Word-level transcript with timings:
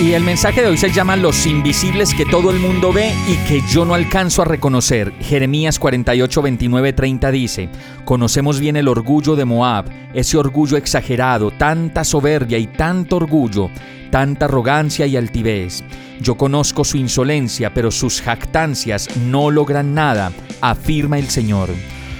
Y 0.00 0.12
el 0.12 0.22
mensaje 0.22 0.62
de 0.62 0.68
hoy 0.68 0.78
se 0.78 0.92
llama 0.92 1.16
Los 1.16 1.44
invisibles 1.44 2.14
que 2.14 2.24
todo 2.24 2.52
el 2.52 2.60
mundo 2.60 2.92
ve 2.92 3.12
y 3.26 3.34
que 3.48 3.60
yo 3.68 3.84
no 3.84 3.94
alcanzo 3.94 4.42
a 4.42 4.44
reconocer. 4.44 5.12
Jeremías 5.18 5.80
48, 5.80 6.40
29, 6.40 6.92
30 6.92 7.30
dice, 7.32 7.68
Conocemos 8.04 8.60
bien 8.60 8.76
el 8.76 8.86
orgullo 8.86 9.34
de 9.34 9.44
Moab, 9.44 9.86
ese 10.14 10.36
orgullo 10.36 10.76
exagerado, 10.76 11.50
tanta 11.50 12.04
soberbia 12.04 12.58
y 12.58 12.68
tanto 12.68 13.16
orgullo, 13.16 13.70
tanta 14.12 14.44
arrogancia 14.44 15.04
y 15.04 15.16
altivez. 15.16 15.82
Yo 16.20 16.36
conozco 16.36 16.84
su 16.84 16.96
insolencia, 16.96 17.74
pero 17.74 17.90
sus 17.90 18.22
jactancias 18.22 19.08
no 19.16 19.50
logran 19.50 19.94
nada, 19.94 20.30
afirma 20.60 21.18
el 21.18 21.28
Señor. 21.28 21.70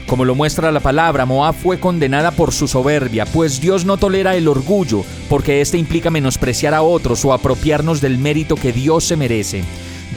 Como 0.08 0.24
lo 0.24 0.34
muestra 0.34 0.72
la 0.72 0.80
palabra, 0.80 1.26
Moab 1.26 1.54
fue 1.54 1.78
condenada 1.78 2.30
por 2.30 2.50
su 2.52 2.66
soberbia, 2.66 3.26
pues 3.26 3.60
Dios 3.60 3.84
no 3.84 3.98
tolera 3.98 4.36
el 4.36 4.48
orgullo, 4.48 5.04
porque 5.28 5.60
éste 5.60 5.76
implica 5.76 6.08
menospreciar 6.08 6.72
a 6.72 6.80
otros 6.80 7.26
o 7.26 7.34
apropiarnos 7.34 8.00
del 8.00 8.16
mérito 8.16 8.54
que 8.54 8.72
Dios 8.72 9.04
se 9.04 9.16
merece. 9.16 9.64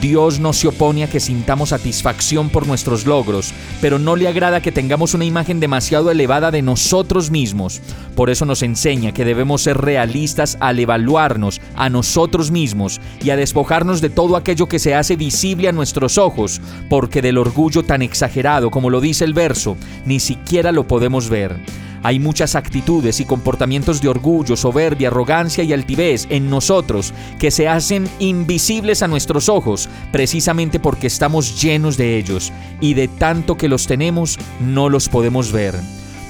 Dios 0.00 0.40
no 0.40 0.52
se 0.52 0.68
opone 0.68 1.04
a 1.04 1.10
que 1.10 1.20
sintamos 1.20 1.68
satisfacción 1.68 2.48
por 2.48 2.66
nuestros 2.66 3.06
logros, 3.06 3.52
pero 3.80 3.98
no 3.98 4.16
le 4.16 4.28
agrada 4.28 4.62
que 4.62 4.72
tengamos 4.72 5.14
una 5.14 5.24
imagen 5.24 5.60
demasiado 5.60 6.10
elevada 6.10 6.50
de 6.50 6.62
nosotros 6.62 7.30
mismos. 7.30 7.80
Por 8.16 8.30
eso 8.30 8.44
nos 8.44 8.62
enseña 8.62 9.12
que 9.12 9.24
debemos 9.24 9.62
ser 9.62 9.78
realistas 9.78 10.56
al 10.60 10.78
evaluarnos 10.78 11.60
a 11.76 11.90
nosotros 11.90 12.50
mismos 12.50 13.00
y 13.22 13.30
a 13.30 13.36
despojarnos 13.36 14.00
de 14.00 14.10
todo 14.10 14.36
aquello 14.36 14.68
que 14.68 14.78
se 14.78 14.94
hace 14.94 15.16
visible 15.16 15.68
a 15.68 15.72
nuestros 15.72 16.18
ojos, 16.18 16.60
porque 16.88 17.22
del 17.22 17.38
orgullo 17.38 17.82
tan 17.82 18.02
exagerado 18.02 18.70
como 18.70 18.90
lo 18.90 19.00
dice 19.00 19.24
el 19.24 19.34
verso, 19.34 19.76
ni 20.04 20.20
siquiera 20.20 20.72
lo 20.72 20.86
podemos 20.86 21.28
ver. 21.28 21.56
Hay 22.02 22.18
muchas 22.18 22.56
actitudes 22.56 23.20
y 23.20 23.24
comportamientos 23.24 24.00
de 24.00 24.08
orgullo, 24.08 24.56
soberbia, 24.56 25.08
arrogancia 25.08 25.62
y 25.62 25.72
altivez 25.72 26.26
en 26.30 26.50
nosotros 26.50 27.14
que 27.38 27.50
se 27.50 27.68
hacen 27.68 28.08
invisibles 28.18 29.02
a 29.02 29.08
nuestros 29.08 29.48
ojos 29.48 29.88
precisamente 30.10 30.80
porque 30.80 31.06
estamos 31.06 31.62
llenos 31.62 31.96
de 31.96 32.18
ellos 32.18 32.52
y 32.80 32.94
de 32.94 33.06
tanto 33.06 33.56
que 33.56 33.68
los 33.68 33.86
tenemos 33.86 34.38
no 34.60 34.88
los 34.88 35.08
podemos 35.08 35.52
ver. 35.52 35.76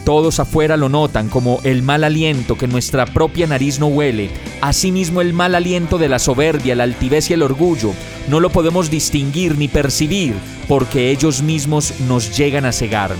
Todos 0.04 0.40
afuera 0.40 0.76
lo 0.76 0.88
notan 0.88 1.28
como 1.28 1.60
el 1.62 1.82
mal 1.82 2.02
aliento 2.02 2.58
que 2.58 2.66
nuestra 2.66 3.06
propia 3.06 3.46
nariz 3.46 3.78
no 3.78 3.86
huele. 3.86 4.30
Asimismo 4.60 5.20
el 5.20 5.32
mal 5.32 5.54
aliento 5.54 5.96
de 5.96 6.08
la 6.08 6.18
soberbia, 6.18 6.74
la 6.74 6.82
altivez 6.82 7.30
y 7.30 7.34
el 7.34 7.42
orgullo 7.42 7.92
no 8.28 8.40
lo 8.40 8.50
podemos 8.50 8.90
distinguir 8.90 9.56
ni 9.56 9.68
percibir 9.68 10.34
porque 10.66 11.10
ellos 11.12 11.40
mismos 11.42 11.94
nos 12.08 12.36
llegan 12.36 12.64
a 12.64 12.72
cegar. 12.72 13.12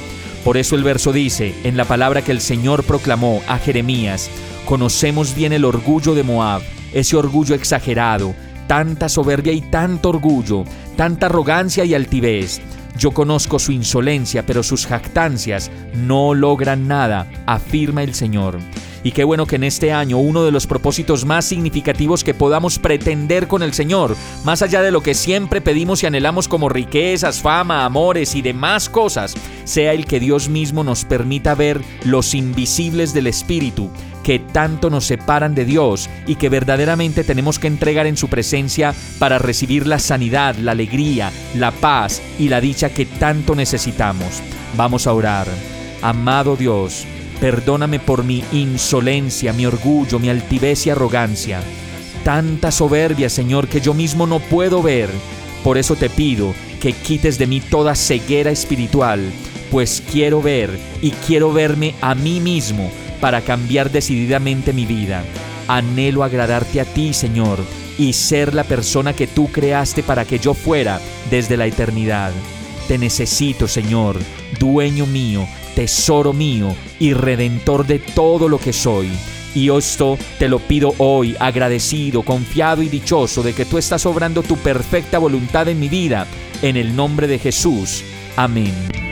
Por 0.45 0.57
eso 0.57 0.75
el 0.75 0.83
verso 0.83 1.13
dice, 1.13 1.55
en 1.63 1.77
la 1.77 1.85
palabra 1.85 2.23
que 2.23 2.33
el 2.33 2.41
Señor 2.41 2.83
proclamó 2.83 3.43
a 3.47 3.59
Jeremías, 3.59 4.29
conocemos 4.65 5.37
bien 5.37 5.53
el 5.53 5.65
orgullo 5.65 6.15
de 6.15 6.25
Moab, 6.25 6.63
ese 6.93 7.17
orgullo 7.17 7.55
exagerado, 7.55 8.35
tanta 8.67 9.09
soberbia 9.09 9.53
y 9.53 9.61
tanto 9.61 10.09
orgullo, 10.09 10.65
tanta 10.97 11.27
arrogancia 11.27 11.85
y 11.85 11.95
altivez. 11.95 12.61
Yo 12.97 13.13
conozco 13.13 13.59
su 13.59 13.73
insolencia, 13.73 14.45
pero 14.45 14.63
sus 14.63 14.87
jactancias 14.87 15.71
no 15.95 16.35
logran 16.35 16.89
nada, 16.89 17.31
afirma 17.47 18.03
el 18.03 18.15
Señor. 18.15 18.59
Y 19.05 19.13
qué 19.13 19.25
bueno 19.25 19.47
que 19.47 19.57
en 19.57 19.65
este 19.65 19.93
año 19.93 20.19
uno 20.19 20.45
de 20.45 20.53
los 20.53 20.67
propósitos 20.67 21.25
más 21.25 21.45
significativos 21.45 22.23
que 22.23 22.35
podamos 22.35 22.79
pretender 22.79 23.49
con 23.49 23.63
el 23.63 23.73
Señor, 23.73 24.17
más 24.45 24.63
allá 24.63 24.81
de 24.83 24.93
lo 24.93 25.03
que 25.03 25.15
siempre 25.15 25.61
pedimos 25.61 26.03
y 26.03 26.07
anhelamos 26.07 26.47
como 26.47 26.69
riquezas, 26.69 27.41
fama, 27.41 27.85
amores 27.85 28.37
y 28.37 28.43
demás 28.43 28.89
cosas, 28.89 29.35
sea 29.65 29.93
el 29.93 30.07
que 30.07 30.21
Dios 30.21 30.49
mismo 30.49 30.85
nos 30.85 31.05
permita 31.05 31.55
ver 31.55 31.81
los 32.05 32.35
invisibles 32.35 33.13
del 33.13 33.27
Espíritu 33.27 33.91
que 34.23 34.39
tanto 34.39 34.91
nos 34.91 35.07
separan 35.07 35.55
de 35.55 35.65
Dios 35.65 36.09
y 36.27 36.37
que 36.37 36.49
verdaderamente 36.49 37.25
tenemos 37.25 37.59
que 37.59 37.67
entregar 37.67 38.07
en 38.07 38.17
su 38.17 38.29
presencia 38.29 38.95
para 39.19 39.39
recibir 39.39 39.87
la 39.87 39.99
sanidad, 39.99 40.57
la 40.57 40.73
alegría, 40.73 41.33
la 41.55 41.71
paz 41.71 42.23
y 42.39 42.49
la 42.49 42.61
dicha 42.61 42.91
que 42.91 43.07
tanto 43.07 43.55
necesitamos. 43.55 44.43
Vamos 44.77 45.07
a 45.07 45.13
orar. 45.13 45.47
Amado 46.03 46.57
Dios, 46.57 47.07
Perdóname 47.43 47.99
por 47.99 48.23
mi 48.23 48.45
insolencia, 48.53 49.53
mi 49.53 49.67
orgullo, 49.67 50.21
mi 50.21 50.29
altivez 50.29 50.87
y 50.87 50.91
arrogancia. 50.91 51.61
Tanta 52.23 52.71
soberbia, 52.71 53.29
Señor, 53.29 53.67
que 53.67 53.81
yo 53.81 53.95
mismo 53.95 54.29
no 54.29 54.39
puedo 54.39 54.81
ver. 54.81 55.11
Por 55.65 55.77
eso 55.77 55.97
te 55.97 56.09
pido 56.09 56.55
que 56.81 56.93
quites 56.93 57.39
de 57.39 57.49
mí 57.49 57.61
toda 57.61 57.97
ceguera 57.97 58.53
espiritual, 58.53 59.21
pues 59.73 60.05
quiero 60.13 60.41
ver 60.41 60.71
y 61.01 61.11
quiero 61.11 61.53
verme 61.53 61.97
a 62.01 62.15
mí 62.15 62.39
mismo 62.39 62.93
para 63.23 63.41
cambiar 63.41 63.93
decididamente 63.93 64.73
mi 64.73 64.85
vida. 64.85 65.23
Anhelo 65.69 66.25
agradarte 66.25 66.81
a 66.81 66.85
ti, 66.85 67.15
Señor, 67.15 67.61
y 67.97 68.15
ser 68.15 68.53
la 68.53 68.65
persona 68.65 69.13
que 69.13 69.29
tú 69.29 69.47
creaste 69.47 70.03
para 70.03 70.25
que 70.25 70.41
yo 70.41 70.55
fuera 70.55 71.01
desde 71.31 71.57
la 71.57 71.67
eternidad. 71.67 72.33
Te 72.89 72.99
necesito, 72.99 73.69
Señor, 73.69 74.19
dueño 74.59 75.07
mío, 75.07 75.47
tesoro 75.77 76.33
mío 76.33 76.75
y 76.99 77.15
redentor 77.15 77.87
de 77.87 78.01
todo 78.01 78.49
lo 78.49 78.59
que 78.59 78.73
soy. 78.73 79.09
Y 79.55 79.71
esto 79.71 80.19
te 80.41 80.49
lo 80.49 80.59
pido 80.59 80.93
hoy, 80.99 81.37
agradecido, 81.39 82.25
confiado 82.25 82.83
y 82.83 82.89
dichoso 82.89 83.45
de 83.45 83.53
que 83.53 83.65
tú 83.65 83.79
estás 83.79 84.05
obrando 84.05 84.43
tu 84.43 84.57
perfecta 84.57 85.19
voluntad 85.19 85.69
en 85.69 85.79
mi 85.79 85.89
vida, 85.89 86.27
en 86.61 86.77
el 86.77 86.97
nombre 86.97 87.29
de 87.29 87.39
Jesús. 87.39 88.03
Amén. 88.35 89.12